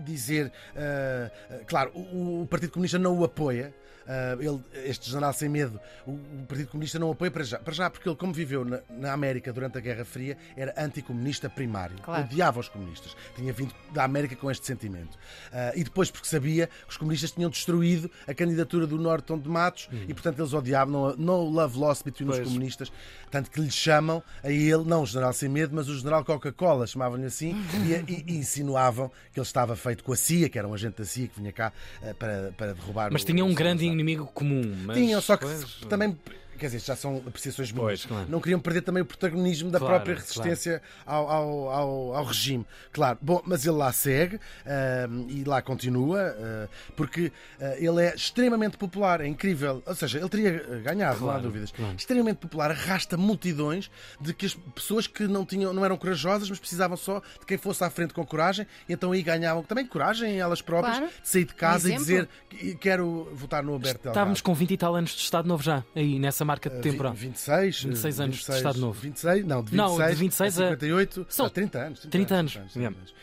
dizer. 0.00 0.50
ah, 0.76 1.30
claro, 1.66 1.90
o, 1.94 2.42
o 2.42 2.46
Partido 2.46 2.72
Comunista 2.72 2.98
não 2.98 3.18
o 3.18 3.24
apoia. 3.24 3.74
ah, 4.06 4.36
ele, 4.40 4.58
este 4.88 5.10
general 5.10 5.34
sem 5.34 5.48
medo, 5.50 5.78
o, 6.06 6.12
o 6.12 6.46
Partido 6.48 6.68
Comunista 6.70 6.98
não 6.98 7.08
o 7.08 7.12
apoia 7.12 7.30
para 7.30 7.44
já, 7.44 7.58
para 7.58 7.74
já 7.74 7.90
porque 7.90 8.08
ele, 8.08 8.16
como 8.16 8.32
viveu 8.32 8.64
na, 8.64 8.80
na 8.88 9.12
América 9.12 9.52
durante 9.52 9.76
a 9.76 9.80
Guerra 9.82 10.02
Fria, 10.04 10.36
era 10.56 10.72
anticomunista 10.82 11.50
primário. 11.50 11.96
Claro. 12.02 12.24
Odiava 12.24 12.58
os 12.58 12.68
comunistas. 12.70 13.14
Tinha 13.36 13.52
vindo 13.52 13.74
da 13.92 14.04
América 14.04 14.34
com 14.34 14.50
este 14.50 14.64
sentimento. 14.66 15.18
Ah, 15.52 15.72
e 15.76 15.84
depois, 15.84 16.10
porque 16.10 16.26
sabia 16.26 16.68
que 16.68 16.88
os 16.90 16.96
comunistas 16.96 17.32
tinham 17.32 17.50
destruído 17.50 18.10
a 18.26 18.32
candidatura 18.32 18.86
do 18.86 18.96
Norton 18.96 19.38
de 19.38 19.48
Matos 19.48 19.90
e, 20.08 20.14
portanto, 20.14 20.38
eles 20.40 20.54
odiavam. 20.54 20.88
No, 20.88 21.16
no 21.16 21.44
love 21.50 21.78
lost 21.78 22.02
between 22.02 22.30
os 22.30 22.36
Pois. 22.36 22.48
comunistas. 22.48 22.90
Tanto 23.30 23.50
que 23.50 23.60
lhe 23.60 23.70
chamam 23.70 24.22
a 24.42 24.50
ele, 24.50 24.84
não 24.86 25.02
o 25.02 25.06
general 25.06 25.34
sem 25.34 25.50
medo, 25.50 25.74
mas 25.76 25.86
o 25.86 25.98
general 25.98 26.24
Coca-Cola, 26.24 26.86
chamavam-lhe 26.86 27.26
assim, 27.26 27.54
e, 27.84 28.12
e- 28.32 28.37
e 28.37 28.37
insinuavam 28.38 29.10
que 29.32 29.38
ele 29.40 29.46
estava 29.46 29.76
feito 29.76 30.02
com 30.04 30.12
a 30.12 30.16
CIA, 30.16 30.48
que 30.48 30.58
era 30.58 30.66
um 30.66 30.74
agente 30.74 30.98
da 30.98 31.04
CIA 31.04 31.28
que 31.28 31.38
vinha 31.40 31.52
cá 31.52 31.72
eh, 32.02 32.14
para, 32.14 32.52
para 32.56 32.72
derrubar 32.74 33.10
Mas 33.12 33.22
o- 33.22 33.26
tinha 33.26 33.44
um 33.44 33.54
grande 33.54 33.84
inimigo 33.84 34.26
comum. 34.26 34.62
Mas, 34.84 34.96
Tinham, 34.96 35.20
só 35.20 35.36
que 35.36 35.44
pois, 35.44 35.64
também. 35.88 36.16
Quer 36.58 36.66
dizer, 36.66 36.80
já 36.80 36.96
são 36.96 37.22
apreciações 37.26 37.72
minhas. 37.72 37.86
Pois, 37.86 38.04
claro. 38.06 38.26
Não 38.28 38.40
queriam 38.40 38.60
perder 38.60 38.82
também 38.82 39.02
o 39.02 39.06
protagonismo 39.06 39.70
da 39.70 39.78
Claro, 39.78 39.94
própria 39.94 40.14
resistência 40.16 40.82
ao, 41.06 41.28
ao, 41.30 41.70
ao, 41.70 42.14
ao 42.16 42.24
regime. 42.24 42.66
Claro, 42.92 43.18
bom, 43.22 43.40
mas 43.46 43.64
ele 43.64 43.76
lá 43.76 43.92
segue 43.92 44.40
ahm, 44.66 45.26
e 45.28 45.44
lá 45.44 45.62
continua, 45.62 46.20
ah, 46.38 46.68
porque 46.96 47.32
ah, 47.60 47.74
ele 47.78 48.02
é 48.04 48.14
extremamente 48.14 48.76
popular, 48.76 49.20
é 49.20 49.26
incrível. 49.26 49.82
Ou 49.86 49.94
seja, 49.94 50.18
ele 50.18 50.28
teria 50.28 50.64
ah, 50.68 50.76
ganhado, 50.80 51.20
não 51.20 51.28
há 51.28 51.32
Claro, 51.32 51.42
dúvidas. 51.42 51.70
claro. 51.72 51.94
Extremamente 51.96 52.36
popular, 52.38 52.70
arrasta 52.70 53.16
multidões 53.16 53.90
de 54.20 54.32
que 54.34 54.46
as 54.46 54.54
pessoas 54.74 55.06
que 55.06 55.26
não, 55.26 55.44
tinham, 55.44 55.72
não 55.72 55.84
eram 55.84 55.96
corajosas, 55.96 56.48
mas 56.50 56.58
precisavam 56.58 56.96
só 56.96 57.20
de 57.40 57.46
quem 57.46 57.56
fosse 57.58 57.82
à 57.84 57.90
frente 57.90 58.12
com 58.14 58.24
coragem, 58.26 58.66
e 58.88 58.92
então 58.92 59.12
aí 59.12 59.22
ganhavam 59.22 59.62
também 59.62 59.86
coragem 59.86 60.38
elas 60.40 60.60
próprias 60.60 60.98
Claro. 60.98 61.12
de 61.22 61.28
sair 61.28 61.44
de 61.44 61.54
casa 61.54 61.88
Um 61.88 61.92
e 61.92 61.96
dizer 61.96 62.28
que 62.50 62.74
quero 62.76 63.28
votar 63.32 63.62
no 63.62 63.72
Alberto 63.72 63.98
Delgado. 64.02 64.10
Estávamos 64.14 64.40
com 64.40 64.54
20 64.54 64.70
e 64.72 64.76
tal 64.76 64.94
anos 64.94 65.10
de 65.12 65.20
Estado 65.22 65.46
Novo 65.46 65.62
já, 65.62 65.84
aí 65.94 66.18
nessa 66.18 66.44
marca 66.48 66.68
de 66.70 66.80
temporal. 66.80 67.12
vi- 67.12 67.26
26, 67.28 67.84
26 67.84 68.20
anos 68.20 68.36
de 68.36 68.40
26, 68.40 68.56
Estado 68.58 68.80
Novo. 68.80 69.00
26, 69.00 69.44
não, 69.46 69.62
de 69.62 69.70
26, 69.70 69.98
Não, 69.98 70.08
de 70.08 70.14
26 70.14 70.60
a 70.60 70.64
a- 70.64 70.68
58, 70.70 71.26
São 71.28 71.46
a 71.46 71.50
30 71.50 71.78
anos. 71.78 72.00
30 72.00 72.34
anos, 72.34 72.52
30 72.52 72.78
yeah. 72.78 72.96
anos. 72.98 73.14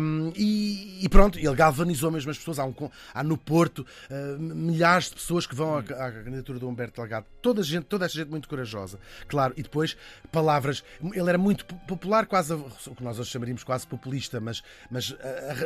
Um, 0.00 0.32
e, 0.36 1.04
e 1.04 1.08
pronto, 1.08 1.38
ele 1.40 1.52
galvanizou 1.56 2.08
mesmo 2.08 2.30
as 2.30 2.38
pessoas. 2.38 2.60
Há, 2.60 2.64
um, 2.64 2.74
há 3.12 3.24
no 3.24 3.36
Porto 3.36 3.80
uh, 4.08 4.38
milhares 4.40 5.08
de 5.08 5.16
pessoas 5.16 5.44
que 5.44 5.56
vão 5.56 5.74
à, 5.76 5.80
à 5.80 6.12
candidatura 6.12 6.58
do 6.60 6.68
Humberto 6.68 7.00
Delgado. 7.00 7.26
Toda, 7.42 7.62
a 7.62 7.64
gente, 7.64 7.82
toda 7.84 8.06
esta 8.06 8.16
gente 8.16 8.30
muito 8.30 8.48
corajosa. 8.48 9.00
Claro, 9.26 9.54
e 9.56 9.62
depois 9.64 9.96
palavras. 10.30 10.84
Ele 11.02 11.28
era 11.28 11.36
muito 11.38 11.64
po- 11.66 11.74
popular, 11.86 12.26
quase 12.26 12.52
o 12.54 12.94
que 12.94 13.02
nós 13.02 13.18
hoje 13.18 13.30
chamaríamos 13.30 13.64
quase 13.64 13.84
populista, 13.88 14.38
mas, 14.40 14.62
mas 14.88 15.10
uh, 15.10 15.16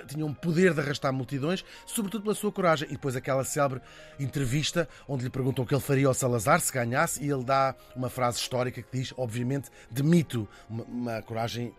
tinha 0.08 0.24
um 0.24 0.32
poder 0.32 0.72
de 0.72 0.80
arrastar 0.80 1.12
multidões, 1.12 1.62
sobretudo 1.84 2.22
pela 2.22 2.34
sua 2.34 2.50
coragem. 2.50 2.88
E 2.88 2.92
depois 2.92 3.14
aquela 3.14 3.44
célebre 3.44 3.82
entrevista 4.18 4.88
onde 5.06 5.24
lhe 5.24 5.30
perguntam 5.30 5.62
o 5.62 5.66
que 5.68 5.74
ele 5.74 5.82
faria 5.82 6.06
ao 6.06 6.14
Salazar 6.14 6.60
se 6.60 6.72
ganhasse, 6.84 7.22
e 7.24 7.30
ele 7.30 7.44
dá 7.44 7.74
uma 7.94 8.08
frase 8.10 8.38
histórica 8.38 8.82
que 8.82 8.98
diz, 8.98 9.12
obviamente, 9.16 9.68
demito 9.90 10.48
uma, 10.68 10.84
uma 10.84 11.22
coragem 11.22 11.72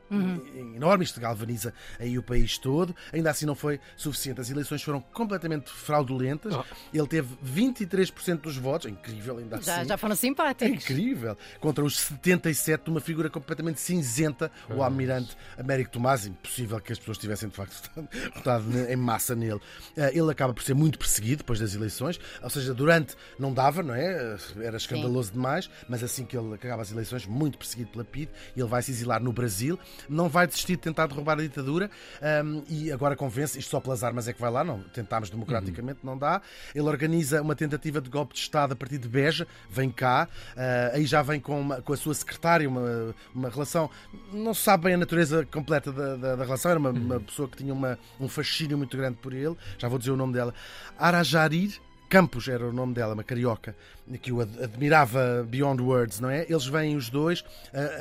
enorme, 0.75 1.03
isto 1.03 1.19
galvaniza 1.19 1.73
aí 1.99 2.17
o 2.17 2.23
país 2.23 2.57
todo. 2.57 2.95
Ainda 3.13 3.29
assim 3.29 3.45
não 3.45 3.55
foi 3.55 3.79
suficiente. 3.95 4.41
As 4.41 4.49
eleições 4.49 4.81
foram 4.83 5.01
completamente 5.01 5.69
fraudulentas. 5.69 6.53
Oh. 6.53 6.63
Ele 6.93 7.07
teve 7.07 7.35
23% 7.45 8.41
dos 8.41 8.57
votos, 8.57 8.87
é 8.87 8.89
incrível 8.89 9.37
ainda 9.37 9.61
Já, 9.61 9.77
assim. 9.79 9.87
já 9.87 9.97
foram 9.97 10.13
É 10.13 10.15
simpáticos. 10.15 10.83
incrível. 10.89 11.37
Contra 11.59 11.83
os 11.83 11.99
77 11.99 12.83
de 12.85 12.89
uma 12.89 12.99
figura 13.01 13.29
completamente 13.29 13.79
cinzenta, 13.79 14.51
o 14.69 14.81
almirante 14.83 15.35
Américo 15.57 15.91
Tomás. 15.91 16.25
Impossível 16.25 16.79
que 16.79 16.91
as 16.91 16.99
pessoas 16.99 17.17
tivessem 17.17 17.49
de 17.49 17.55
facto 17.55 17.89
votado 18.35 18.65
em 18.89 18.95
massa 18.95 19.35
nele. 19.35 19.59
Eh, 19.95 20.11
Ele 20.17 20.31
acaba 20.31 20.53
por 20.53 20.63
ser 20.63 20.73
muito 20.73 20.97
perseguido 20.99 21.37
depois 21.37 21.59
das 21.59 21.73
eleições, 21.73 22.19
ou 22.41 22.49
seja, 22.49 22.73
durante 22.73 23.15
não 23.39 23.53
dava, 23.53 23.81
não 23.83 23.93
é? 23.93 24.37
Era 24.61 24.77
escandaloso 24.95 25.31
demais, 25.31 25.69
mas 25.87 26.03
assim 26.03 26.25
que 26.25 26.37
ele 26.37 26.53
acaba 26.53 26.81
as 26.81 26.91
eleições, 26.91 27.25
muito 27.25 27.57
perseguido 27.57 27.89
pela 27.91 28.03
PIDE, 28.03 28.31
ele 28.55 28.67
vai 28.67 28.81
se 28.81 28.91
exilar 28.91 29.21
no 29.21 29.31
Brasil, 29.31 29.79
não 30.09 30.27
vai 30.29 30.47
desistir 30.47 30.73
de 30.75 30.81
tentar 30.81 31.07
derrubar 31.07 31.33
a 31.39 31.41
ditadura 31.41 31.89
ehm, 32.21 32.61
e 32.69 32.91
agora 32.91 33.15
convence, 33.15 33.57
isto 33.59 33.69
só 33.69 33.79
pelas 33.79 34.03
armas 34.03 34.27
é 34.27 34.33
que 34.33 34.41
vai 34.41 34.51
lá, 34.51 34.63
não 34.63 34.81
tentámos 34.83 35.29
democraticamente, 35.29 35.99
não 36.03 36.17
dá. 36.17 36.41
Ele 36.73 36.87
organiza 36.87 37.41
uma 37.41 37.55
tentativa 37.55 37.99
de 38.01 38.09
golpe 38.09 38.33
de 38.33 38.39
Estado 38.39 38.73
a 38.73 38.75
partir 38.75 38.97
de 38.97 39.07
Beja, 39.07 39.47
vem 39.69 39.89
cá, 39.89 40.27
eh, 40.55 40.91
aí 40.95 41.05
já 41.05 41.21
vem 41.21 41.39
com, 41.39 41.59
uma- 41.59 41.81
com 41.81 41.93
a 41.93 41.97
sua 41.97 42.13
secretária, 42.13 42.67
uma, 42.67 43.15
uma 43.33 43.49
relação, 43.49 43.89
não 44.33 44.53
se 44.53 44.61
sabe 44.61 44.85
bem 44.85 44.93
a 44.95 44.97
natureza 44.97 45.45
completa 45.45 45.91
da, 45.91 46.15
da- 46.15 46.35
da 46.35 46.43
relação, 46.43 46.71
era 46.71 46.79
uma, 46.79 46.89
uma 46.91 47.19
pessoa 47.19 47.47
que 47.47 47.57
tinha 47.57 47.73
uma- 47.73 47.97
um 48.19 48.27
fascínio 48.27 48.77
muito 48.77 48.95
grande 48.97 49.17
por 49.17 49.33
ele, 49.33 49.55
já 49.77 49.87
vou 49.87 49.97
dizer 49.99 50.11
o 50.11 50.17
nome 50.17 50.33
dela, 50.33 50.53
Arajarir 50.97 51.79
Campos 52.11 52.49
era 52.49 52.67
o 52.67 52.73
nome 52.73 52.93
dela, 52.93 53.13
uma 53.13 53.23
carioca, 53.23 53.73
que 54.21 54.33
o 54.33 54.41
ad- 54.41 54.61
admirava 54.61 55.47
beyond 55.49 55.81
words, 55.81 56.19
não 56.19 56.29
é? 56.29 56.45
Eles 56.49 56.65
vêm 56.65 56.97
os 56.97 57.09
dois, 57.09 57.41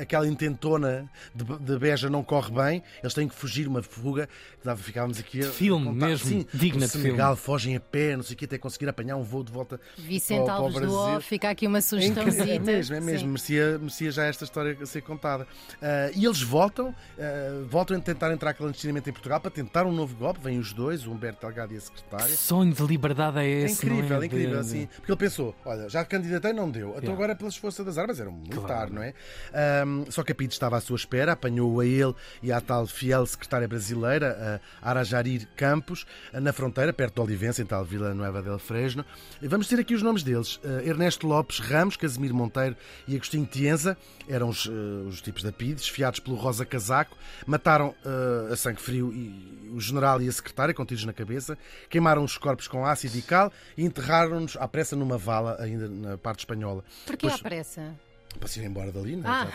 aquela 0.01 0.27
intentona 0.27 1.09
de, 1.33 1.45
de 1.45 1.79
Beja 1.79 2.11
não 2.11 2.25
corre 2.25 2.51
bem, 2.51 2.83
eles 3.01 3.15
têm 3.15 3.29
que 3.29 3.35
fugir, 3.37 3.69
uma 3.69 3.81
fuga, 3.85 4.29
dava- 4.65 4.83
ficávamos 4.83 5.21
aqui 5.21 5.39
De 5.39 5.47
filme 5.47 5.87
contar- 5.87 6.07
mesmo, 6.09 6.27
Sim, 6.29 6.47
digna 6.53 6.87
de 6.87 6.93
Senegal, 6.93 7.37
fogem 7.37 7.77
a 7.77 7.81
pé, 7.81 8.17
não 8.17 8.25
sei 8.25 8.35
o 8.35 8.37
que, 8.37 8.47
até 8.47 8.59
conseguir 8.59 8.89
apanhar 8.89 9.15
um 9.17 9.23
voo 9.23 9.45
de 9.45 9.53
volta 9.53 9.81
Vicente 9.97 10.45
para, 10.45 10.55
Alves 10.55 10.75
para 10.77 10.89
o 10.89 10.91
do. 10.91 11.17
O, 11.19 11.21
fica 11.21 11.49
aqui 11.49 11.69
uma 11.69 11.79
É 11.79 11.81
sugestãozinha. 11.81 12.57
É 12.57 12.59
mesmo, 12.59 12.97
é 12.97 13.01
mesmo. 13.01 13.29
Merecia, 13.29 13.79
merecia 13.79 14.11
já 14.11 14.25
esta 14.25 14.43
história 14.43 14.77
a 14.83 14.87
ser 14.87 15.03
contada. 15.03 15.47
Ah, 15.81 16.11
e 16.17 16.25
eles 16.25 16.43
voltam, 16.43 16.93
ah, 17.17 17.65
voltam 17.69 17.97
a 17.97 18.01
tentar 18.01 18.33
entrar 18.33 18.55
clandestinamente 18.55 19.09
em 19.09 19.13
Portugal 19.13 19.41
para 19.41 19.53
tentar 19.53 19.87
um 19.87 19.93
novo 19.93 20.17
golpe. 20.17 20.41
Vêm 20.43 20.59
os 20.59 20.73
dois, 20.73 21.07
o 21.07 21.13
Humberto 21.13 21.47
Delgado 21.47 21.73
e 21.73 21.77
a 21.77 21.81
Que 21.81 21.87
secretária. 21.87 22.35
sonho 22.35 22.73
de 22.73 22.83
liberdade 22.83 23.39
é 23.39 23.45
É 23.45 23.51
esse? 23.67 23.87
Incrível, 24.01 24.23
é 24.23 24.27
incrível, 24.27 24.51
De- 24.55 24.59
assim. 24.61 24.89
Porque 24.97 25.13
ele 25.13 25.19
pensou: 25.19 25.55
olha, 25.65 25.89
já 25.89 26.05
candidatei, 26.05 26.53
não 26.53 26.71
deu. 26.71 26.89
Então 26.91 27.01
Yeah. 27.01 27.13
agora 27.15 27.33
é 27.33 27.35
pelas 27.35 27.57
forças 27.57 27.85
das 27.87 27.97
armas, 27.99 28.21
era 28.21 28.29
um 28.31 28.35
militar, 28.35 28.61
Claro. 28.67 28.95
não 28.95 29.03
é? 29.03 29.15
Ahm, 29.53 30.05
só 30.11 30.23
que 30.23 30.33
a 30.33 30.35
PIDE 30.35 30.53
estava 30.53 30.77
à 30.77 30.81
sua 30.81 30.97
espera, 30.97 31.33
apanhou 31.33 31.81
a 31.81 31.87
ele 31.87 32.15
e 32.43 32.53
à 32.53 32.61
tal 32.61 32.87
fiel 32.87 33.25
secretária 33.27 33.67
brasileira, 33.69 34.61
a 34.83 34.91
Arajarir 34.91 35.47
Campos, 35.57 36.07
na 36.33 36.53
fronteira, 36.53 36.93
perto 36.93 37.15
de 37.17 37.21
Olivença, 37.21 37.63
em 37.63 37.67
tal 37.67 37.85
Vila 37.85 38.15
Nueva 38.15 38.43
del 38.43 38.59
Fresno. 38.59 39.05
E 39.41 39.49
Vamos 39.49 39.67
ter 39.69 39.79
aqui 39.81 39.95
os 39.95 40.03
nomes 40.03 40.23
deles: 40.23 40.61
Ah, 40.65 40.83
Ernesto 40.85 41.27
Lopes 41.27 41.59
Ramos, 41.59 41.97
Casimiro 41.97 42.35
Monteiro 42.35 42.77
e 43.09 43.15
Agostinho 43.17 43.47
Tienza, 43.47 43.97
eram 44.29 44.49
os, 44.49 44.69
ah, 44.69 45.09
os 45.09 45.21
tipos 45.21 45.43
da 45.43 45.51
PIDE, 45.53 45.81
esfiados 45.81 46.21
pelo 46.21 46.37
Rosa 46.37 46.65
Casaco, 46.65 47.17
mataram 47.47 47.95
ah, 48.05 48.53
a 48.53 48.57
sangue 48.57 48.81
frio 48.81 49.13
e, 49.13 49.71
o 49.75 49.81
general 49.81 50.21
e 50.21 50.29
a 50.29 50.33
secretária, 50.33 50.75
com 50.75 50.85
tiros 50.85 51.05
na 51.05 51.13
cabeça, 51.13 51.57
queimaram 51.89 52.25
os 52.25 52.37
corpos 52.37 52.67
com 52.69 52.85
ácido 52.85 53.17
e 53.19 53.23
cal 53.23 53.53
e 53.77 53.85
enterraram-nos 53.91 54.57
à 54.59 54.67
pressa 54.69 54.97
numa 54.97 55.19
vala, 55.19 55.57
ainda 55.61 55.89
na 55.89 56.17
parte 56.17 56.41
espanhola. 56.41 56.83
Porquê 57.07 57.27
Pois- 57.29 57.35
à 57.41 57.43
pressa? 57.43 57.95
Para 58.39 58.47
se 58.47 58.61
ir 58.61 58.65
embora 58.65 58.93
dali, 58.93 59.17
não 59.19 59.29
é? 59.29 59.49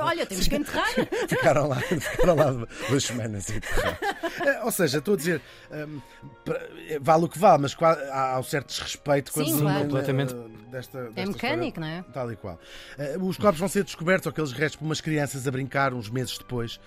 Ah, 0.00 0.04
olha, 0.06 0.24
temos 0.24 0.48
que 0.48 0.56
enterrar. 0.56 0.86
Ficaram 1.28 1.68
lá, 1.68 1.76
ficaram 1.76 2.34
lá 2.34 2.66
duas 2.88 3.04
semanas. 3.04 3.50
a 3.50 3.54
enterrar. 3.56 3.98
Eh, 4.46 4.60
Ou 4.64 4.70
seja, 4.72 4.98
estou 4.98 5.12
a 5.12 5.16
dizer, 5.18 5.42
hum, 5.70 6.00
pra- 6.42 6.66
eh, 6.88 6.98
vale 6.98 7.26
o 7.26 7.28
que 7.28 7.38
vale, 7.38 7.60
mas 7.60 7.76
há 8.10 8.32
há 8.34 8.38
um 8.38 8.42
certo 8.42 8.68
desrespeito 8.68 9.30
quando 9.32 9.46
Sim, 9.48 9.56
se 9.56 9.60
claro. 9.60 9.80
Completamente. 9.82 10.34
desta, 10.70 11.02
desta 11.10 11.20
É 11.20 11.26
mecânico, 11.26 11.78
história, 11.78 11.80
não 11.80 11.86
é? 11.86 12.02
Tal 12.10 12.32
e 12.32 12.36
qual. 12.36 12.58
Eh, 12.98 13.18
Os 13.20 13.36
corpos 13.36 13.60
vão 13.60 13.68
ser 13.68 13.84
descobertos, 13.84 14.26
ou 14.26 14.30
aqueles 14.30 14.52
restos, 14.52 14.76
por 14.76 14.86
umas 14.86 15.02
crianças 15.02 15.46
a 15.46 15.50
brincar 15.50 15.92
uns 15.92 16.08
meses 16.08 16.38
depois, 16.38 16.80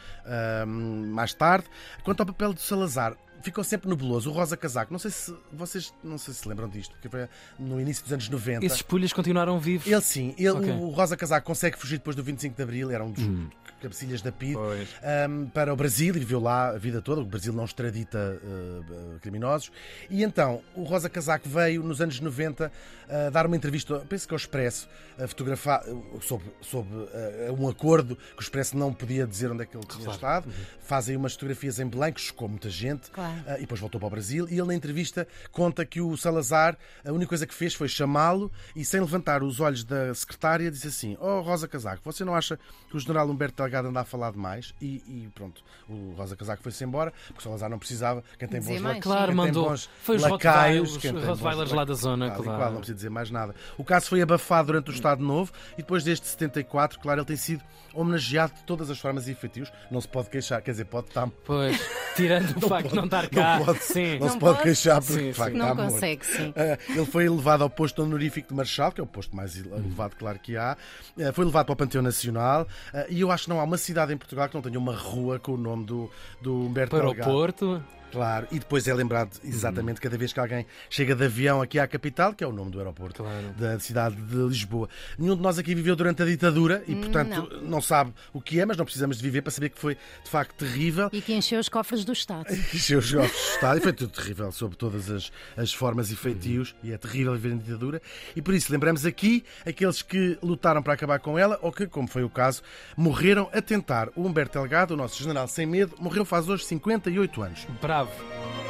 hum, 0.67 1.12
mais 1.13 1.31
tarde. 1.35 1.67
Quanto 2.03 2.21
ao 2.21 2.25
papel 2.25 2.55
de 2.55 2.62
Salazar, 2.62 3.15
ficou 3.45 3.63
sempre 3.63 3.87
nebuloso. 3.89 4.29
O 4.29 4.33
Rosa 4.33 4.57
Casaco, 4.57 4.91
não 4.91 4.99
sei 4.99 5.11
se 5.11 5.33
vocês 5.53 5.93
não 6.03 6.17
sei 6.17 6.33
se 6.33 6.47
lembram 6.47 6.67
disto, 6.67 6.91
porque 6.93 7.07
foi 7.07 7.27
no 7.57 7.79
início 7.79 8.03
dos 8.03 8.11
anos 8.11 8.27
90. 8.27 8.65
Esses 8.65 8.81
pulhas 8.81 9.13
continuaram 9.13 9.59
vivos. 9.59 9.87
Ele 9.87 10.01
sim, 10.01 10.33
ele, 10.37 10.49
Ok. 10.49 10.71
o 10.73 10.89
Rosa 10.89 11.15
Casaco 11.15 11.45
consegue 11.47 11.77
fugir 11.77 11.97
depois 11.97 12.15
do 12.15 12.23
25 12.23 12.55
de 12.55 12.61
Abril, 12.63 12.91
era 12.91 13.03
um 13.03 13.11
dos 13.11 13.23
Hum. 13.23 13.47
cabecilhas 13.81 14.21
da 14.21 14.31
Pois. 14.31 14.89
um, 15.29 15.45
para 15.47 15.71
o 15.71 15.75
Brasil 15.75 16.15
e 16.15 16.19
viveu 16.19 16.39
lá 16.39 16.69
a 16.69 16.77
vida 16.77 17.01
toda. 17.01 17.21
O 17.21 17.25
Brasil 17.25 17.53
não 17.53 17.65
extradita 17.65 18.39
uh, 18.43 19.19
criminosos. 19.19 19.71
E 20.09 20.23
então, 20.23 20.61
o 20.75 20.83
Rosa 20.83 21.07
Casaco 21.09 21.47
veio 21.47 21.83
nos 21.83 22.01
anos 22.01 22.19
90 22.19 22.71
uh, 22.71 23.31
dar 23.31 23.45
uma 23.45 23.55
entrevista, 23.55 23.99
penso 24.09 24.27
que 24.27 24.33
ao 24.33 24.37
Expresso, 24.37 24.87
a 25.19 25.27
fotografar 25.27 25.83
uh, 25.87 26.19
sobre, 26.21 26.47
sobre 26.61 26.95
uh, 26.97 27.53
um 27.57 27.67
acordo 27.69 28.15
que 28.15 28.39
o 28.39 28.41
Expresso 28.41 28.75
não 28.77 28.91
podia 28.93 29.27
dizer 29.27 29.51
onde 29.51 29.63
é 29.63 29.65
que 29.65 29.77
ele 29.77 29.85
tinha 29.85 30.03
Claro. 30.03 30.15
estado. 30.15 30.49
Fazem 30.81 31.15
umas 31.15 31.33
fotografias 31.33 31.79
em 31.79 31.87
Belém, 31.87 32.11
que 32.13 32.21
chocou 32.21 32.47
muita 32.49 32.69
gente. 32.69 33.11
Claro. 33.11 33.34
Uh, 33.47 33.57
e 33.57 33.61
depois 33.61 33.79
voltou 33.79 33.99
para 33.99 34.07
o 34.07 34.09
Brasil. 34.09 34.47
E 34.49 34.53
ele, 34.53 34.67
na 34.67 34.75
entrevista, 34.75 35.27
conta 35.51 35.85
que 35.85 36.01
o 36.01 36.15
Salazar, 36.17 36.77
a 37.05 37.11
única 37.11 37.29
coisa 37.29 37.45
que 37.47 37.53
fez 37.53 37.73
foi 37.73 37.87
chamá-lo 37.87 38.51
e, 38.75 38.83
sem 38.85 38.99
levantar 38.99 39.43
os 39.43 39.59
olhos 39.59 39.83
da 39.83 40.13
secretária, 40.13 40.69
disse 40.71 40.87
assim: 40.87 41.17
Oh, 41.19 41.41
Rosa 41.41 41.67
Casaco, 41.67 42.01
você 42.03 42.23
não 42.25 42.35
acha 42.35 42.57
que 42.89 42.95
o 42.95 42.99
general 42.99 43.29
Humberto 43.29 43.61
Delgado 43.61 43.87
anda 43.87 44.01
a 44.01 44.05
falar 44.05 44.31
demais? 44.31 44.73
E, 44.81 45.03
e 45.07 45.29
pronto, 45.33 45.63
o 45.89 46.13
Rosa 46.17 46.35
Casaco 46.35 46.63
foi-se 46.63 46.83
embora, 46.83 47.13
porque 47.27 47.39
o 47.39 47.43
Salazar 47.43 47.69
não 47.69 47.79
precisava. 47.79 48.23
Quem 48.39 48.47
tem 48.47 48.59
Dizer 48.59 48.73
bons 48.73 48.81
mais, 48.81 48.95
lacaios, 48.97 49.03
Claro, 49.15 49.27
quem 49.27 49.35
mandou. 49.35 49.69
bons 49.69 49.89
Foi 50.03 50.15
os 50.15 50.21
lacaios, 50.21 50.95
Rottweilers- 50.95 51.71
lá 51.71 51.85
da 51.85 51.93
zona, 51.93 52.29
Tal 52.31 52.43
claro. 52.43 52.59
qual, 52.59 52.71
não 52.71 52.77
precisa 52.79 52.95
dizer 52.95 53.09
mais 53.09 53.29
nada. 53.31 53.53
O 53.77 53.83
caso 53.83 54.07
foi 54.07 54.21
abafado 54.21 54.67
durante 54.67 54.89
o 54.89 54.93
Estado 54.93 55.23
Novo 55.23 55.51
e 55.73 55.77
depois 55.77 56.03
deste 56.03 56.27
74, 56.27 56.99
claro, 56.99 57.19
ele 57.21 57.27
tem 57.27 57.35
sido 57.37 57.63
homenageado 57.93 58.53
de 58.55 58.63
todas 58.63 58.89
as 58.89 58.99
formas 58.99 59.27
e 59.27 59.31
efetivos. 59.31 59.71
Não 59.89 60.01
se 60.01 60.07
pode 60.07 60.29
queixar, 60.29 60.61
quer 60.61 60.71
dizer, 60.71 60.85
pode 60.85 61.07
estar 61.07 61.27
Pois, 61.45 61.79
tirando 62.15 62.57
o 62.57 62.67
facto 62.67 62.89
de 62.89 62.95
não 62.95 63.05
estar. 63.05 63.25
não 63.60 63.65
pode, 63.65 63.84
sim. 63.84 64.20
não 64.20 64.27
se 64.27 64.34
Não 64.34 64.39
pode 64.39 64.53
pode? 64.58 64.63
queixar 64.63 65.01
porque 65.01 65.13
Sim, 65.20 65.27
de 65.27 65.34
facto 65.34 65.51
sim. 65.53 65.58
Não 65.58 65.75
morto. 65.75 65.91
consegue, 65.91 66.25
sim. 66.25 66.50
Uh, 66.50 66.91
ele 66.98 67.05
foi 67.05 67.25
elevado 67.25 67.63
ao 67.63 67.70
posto 67.70 68.01
honorífico 68.03 68.50
de 68.50 68.53
Marechal, 68.55 68.91
que 68.91 69.00
é 69.01 69.03
o 69.03 69.08
posto 69.08 69.36
mais 69.36 69.55
ele- 69.58 69.70
elevado, 69.72 70.15
claro 70.17 70.39
que 70.39 70.55
há. 70.58 70.75
Uh, 71.17 71.34
foi 71.34 71.46
levado 71.46 71.65
para 71.65 71.74
o 71.74 71.75
Panteão 71.75 72.01
Nacional. 72.01 72.63
Uh, 72.94 73.05
e 73.10 73.22
eu 73.22 73.32
acho 73.32 73.44
que 73.46 73.50
não 73.50 73.60
há 73.60 73.63
uma 73.63 73.77
cidade 73.77 74.13
em 74.13 74.17
Portugal 74.17 74.48
que 74.50 74.55
não 74.55 74.62
tenha 74.62 74.77
uma 74.79 74.96
rua 74.96 75.39
com 75.39 75.53
o 75.53 75.58
nome 75.58 75.86
do, 75.86 76.10
do 76.41 76.53
Humberto 76.65 76.96
Para 76.96 77.10
o. 77.10 77.15
Porto. 77.15 77.84
Claro, 78.12 78.47
e 78.51 78.59
depois 78.59 78.88
é 78.88 78.93
lembrado 78.93 79.39
exatamente 79.43 80.00
cada 80.00 80.17
vez 80.17 80.31
que 80.31 80.39
alguém 80.39 80.65
chega 80.89 81.15
de 81.15 81.25
avião 81.25 81.62
aqui 81.62 81.79
à 81.79 81.88
capital, 81.88 82.33
que 82.33 82.43
é 82.43 82.47
o 82.47 82.51
nome 82.51 82.71
do 82.71 82.77
aeroporto 82.79 83.24
Claro. 83.24 83.50
da 83.57 83.79
cidade 83.79 84.15
de 84.15 84.35
Lisboa. 84.35 84.88
Nenhum 85.17 85.35
de 85.35 85.41
nós 85.41 85.57
aqui 85.59 85.75
viveu 85.75 85.95
durante 85.95 86.21
a 86.21 86.25
ditadura 86.25 86.83
e, 86.88 86.95
portanto, 86.95 87.50
não. 87.63 87.81
sabe 87.81 88.13
o 88.33 88.39
que 88.41 88.59
é, 88.59 88.65
mas 88.65 88.77
não 88.77 88.85
precisamos 88.85 89.17
de 89.17 89.24
viver 89.24 89.41
para 89.41 89.51
saber 89.51 89.69
que 89.69 89.79
foi 89.79 89.95
de 90.24 90.29
facto 90.29 90.55
terrível. 90.55 91.09
E 91.12 91.21
que 91.21 91.33
encheu 91.33 91.59
os 91.59 91.69
cofres 91.69 92.05
do 92.05 92.13
Estado. 92.13 92.45
Encheu 92.74 93.00
os 93.00 93.05
jogos 93.05 93.31
de 93.31 93.38
Estado 93.38 93.77
e 93.77 93.81
foi 93.81 93.93
tudo 93.93 94.12
terrível, 94.12 94.51
sob 94.51 94.75
todas 94.75 95.09
as, 95.09 95.31
as 95.57 95.74
formas 95.74 96.12
e 96.12 96.15
feitios, 96.15 96.75
e 96.83 96.91
é 96.93 96.97
terrível 96.97 97.33
viver 97.33 97.53
em 97.53 97.57
ditadura. 97.57 98.01
E 98.35 98.41
por 98.41 98.53
isso 98.53 98.71
lembramos 98.71 99.05
aqui 99.05 99.43
aqueles 99.65 100.01
que 100.01 100.38
lutaram 100.41 100.81
para 100.81 100.93
acabar 100.93 101.19
com 101.19 101.38
ela 101.38 101.59
ou 101.62 101.71
que, 101.71 101.88
como 101.88 102.07
foi 102.07 102.24
o 102.24 102.29
caso, 102.29 102.62
morreram 102.95 103.50
a 103.53 103.62
tentar. 103.62 104.09
O 104.15 104.25
Humberto 104.25 104.57
Delgado, 104.59 104.93
o 104.93 104.97
nosso 104.97 105.21
general 105.21 105.47
sem 105.47 105.65
medo, 105.65 105.95
morreu 106.00 106.24
faz 106.25 106.47
hoje 106.50 106.63
58 106.65 107.41
anos. 107.41 107.67
Bravo. 107.81 108.04
Vamos 108.05 108.64